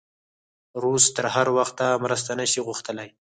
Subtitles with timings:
[0.83, 3.09] روس تر هغه وخته مرسته نه شي غوښتلی.